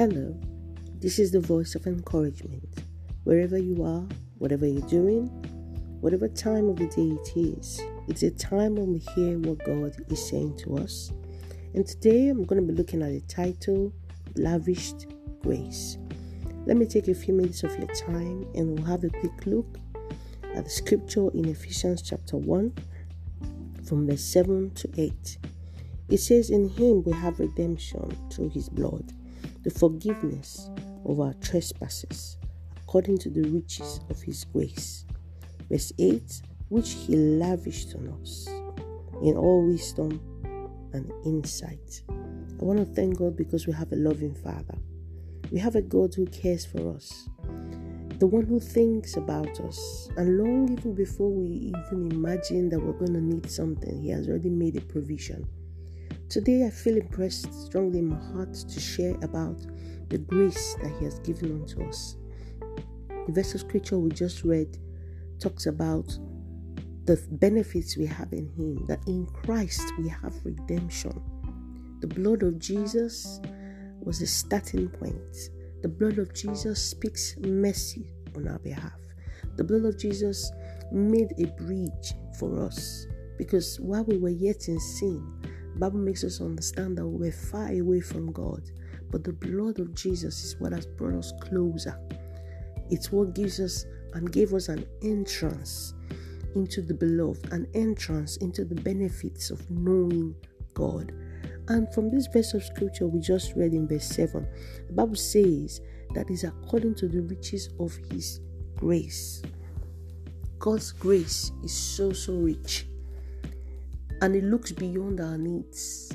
[0.00, 0.34] Hello,
[0.98, 2.64] this is the voice of encouragement.
[3.24, 5.26] Wherever you are, whatever you're doing,
[6.00, 9.94] whatever time of the day it is, it's a time when we hear what God
[10.10, 11.12] is saying to us.
[11.74, 13.92] And today I'm going to be looking at the title
[14.36, 15.08] Lavished
[15.42, 15.98] Grace.
[16.64, 19.76] Let me take a few minutes of your time and we'll have a quick look
[20.54, 22.72] at the scripture in Ephesians chapter 1
[23.84, 25.36] from verse 7 to 8.
[26.08, 29.12] It says, In him we have redemption through his blood
[29.62, 30.70] the forgiveness
[31.04, 32.36] of our trespasses
[32.82, 35.04] according to the riches of his grace.
[35.68, 38.48] Verse 8 which he lavished on us
[39.22, 40.20] in all wisdom
[40.92, 42.02] and insight.
[42.08, 44.78] I want to thank God because we have a loving Father.
[45.50, 47.28] We have a God who cares for us,
[48.18, 50.08] the one who thinks about us.
[50.16, 54.28] And long even before we even imagine that we're going to need something, He has
[54.28, 55.48] already made a provision.
[56.30, 59.66] Today, I feel impressed strongly in my heart to share about
[60.10, 62.18] the grace that He has given unto us.
[63.26, 64.78] The verse of scripture we just read
[65.40, 66.06] talks about
[67.06, 71.20] the benefits we have in Him, that in Christ we have redemption.
[71.98, 73.40] The blood of Jesus
[73.98, 75.36] was a starting point.
[75.82, 79.00] The blood of Jesus speaks mercy on our behalf.
[79.56, 80.52] The blood of Jesus
[80.92, 85.26] made a bridge for us because while we were yet in sin,
[85.80, 88.70] Bible makes us understand that we're far away from God,
[89.10, 91.98] but the blood of Jesus is what has brought us closer.
[92.90, 95.94] It's what gives us and gave us an entrance
[96.54, 100.34] into the beloved, an entrance into the benefits of knowing
[100.74, 101.12] God.
[101.68, 104.46] And from this verse of scripture we just read in verse 7,
[104.86, 105.80] the Bible says
[106.14, 108.40] that is according to the riches of his
[108.76, 109.40] grace.
[110.58, 112.84] God's grace is so, so rich
[114.22, 116.12] and it looks beyond our needs.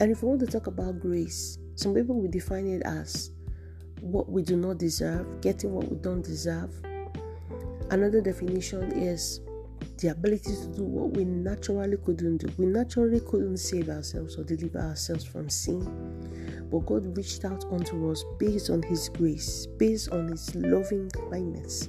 [0.00, 3.30] And if we want to talk about grace, some people will define it as
[4.00, 6.74] what we do not deserve, getting what we don't deserve.
[7.90, 9.40] Another definition is
[9.98, 12.52] the ability to do what we naturally couldn't do.
[12.58, 16.68] We naturally couldn't save ourselves or deliver ourselves from sin.
[16.70, 21.88] But God reached out unto us based on His grace, based on His loving kindness.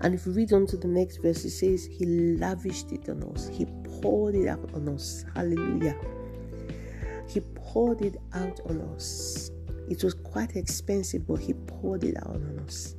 [0.00, 2.04] And if we read on to the next verse, it says, He
[2.36, 3.48] lavished it on us.
[3.48, 3.66] He
[4.02, 5.24] poured it out on us.
[5.34, 5.96] Hallelujah.
[7.28, 9.50] He poured it out on us.
[9.88, 12.94] It was quite expensive, but He poured it out on us.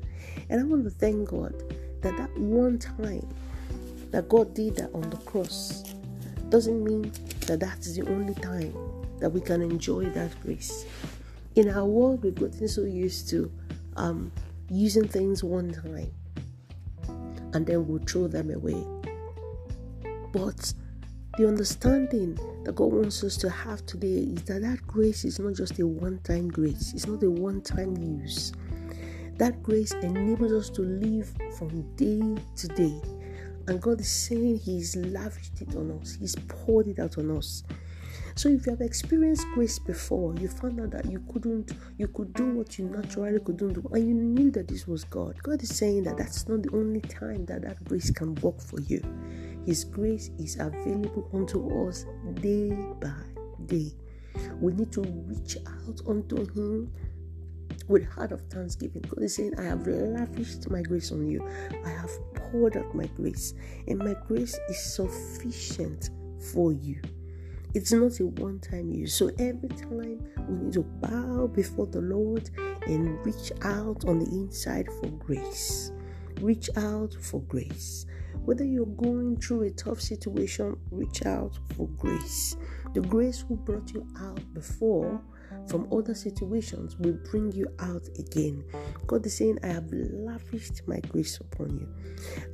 [0.49, 1.53] And I want to thank God
[2.01, 3.27] that that one time
[4.11, 5.83] that God did that on the cross
[6.49, 7.11] doesn't mean
[7.47, 8.73] that that's the only time
[9.19, 10.85] that we can enjoy that grace.
[11.55, 13.51] In our world, we've gotten so used to
[13.95, 14.31] um,
[14.69, 16.11] using things one time
[17.53, 18.83] and then we'll throw them away.
[20.31, 20.73] But
[21.37, 25.55] the understanding that God wants us to have today is that that grace is not
[25.55, 28.53] just a one time grace, it's not a one time use.
[29.37, 32.21] That grace enables us to live from day
[32.55, 33.01] to day.
[33.67, 37.63] And God is saying He's lavished it on us, He's poured it out on us.
[38.35, 42.33] So if you have experienced grace before, you found out that you couldn't, you could
[42.33, 45.37] do what you naturally couldn't do, and you knew that this was God.
[45.43, 48.79] God is saying that that's not the only time that that grace can work for
[48.81, 49.01] you.
[49.65, 52.69] His grace is available unto us day
[53.01, 53.13] by
[53.65, 53.91] day.
[54.59, 56.91] We need to reach out unto Him
[57.87, 59.03] with heart of thanksgiving.
[59.03, 61.47] God is saying, I have lavished my grace on you.
[61.85, 63.53] I have poured out my grace,
[63.87, 66.09] and my grace is sufficient
[66.53, 67.01] for you.
[67.73, 69.15] It's not a one time use.
[69.15, 72.49] So every time we need to bow before the Lord
[72.85, 75.91] and reach out on the inside for grace.
[76.43, 78.05] Reach out for grace.
[78.43, 82.57] Whether you're going through a tough situation, reach out for grace.
[82.93, 85.21] The grace who brought you out before
[85.69, 88.61] from other situations will bring you out again.
[89.07, 91.87] God is saying, I have lavished my grace upon you.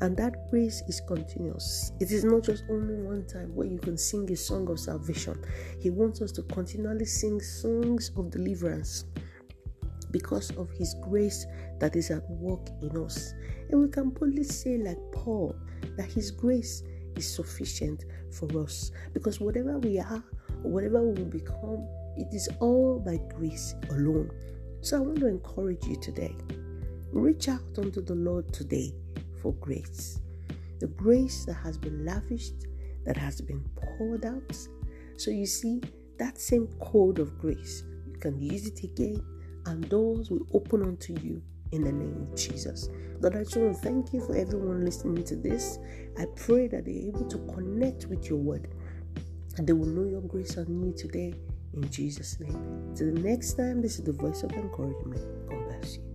[0.02, 1.92] And that grace is continuous.
[2.00, 5.44] It is not just only one time where you can sing a song of salvation.
[5.80, 9.06] He wants us to continually sing songs of deliverance
[10.12, 11.46] because of His grace
[11.80, 13.34] that is at work in us.
[13.70, 15.56] And we can boldly say, like Paul,
[15.98, 16.84] that His grace
[17.16, 20.24] is sufficient for us because whatever we are,
[20.64, 24.32] whatever we will become, it is all by grace alone.
[24.82, 26.36] So I want to encourage you today.
[27.12, 28.94] Reach out unto the Lord today
[29.42, 30.20] for grace.
[30.80, 32.68] The grace that has been lavished,
[33.06, 34.58] that has been poured out.
[35.18, 35.82] So you see,
[36.18, 39.22] that same code of grace, you can use it again,
[39.66, 41.42] and doors will open unto you
[41.72, 42.90] in the name of Jesus.
[43.20, 45.78] Lord, I just want to thank you for everyone listening to this.
[46.18, 48.70] I pray that they're able to connect with your word
[49.58, 51.34] and they will know your grace on you today
[51.74, 52.94] In Jesus' name.
[52.96, 55.22] Till the next time, this is the voice of encouragement.
[55.50, 56.09] God bless you.